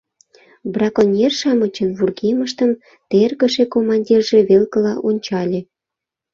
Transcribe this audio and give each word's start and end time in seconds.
Браконьер-шамычын 0.73 1.89
вургемыштым 1.97 2.71
тергыше 3.09 3.63
командирже 3.73 4.39
велкыла 4.49 4.93
ончале. 5.07 5.59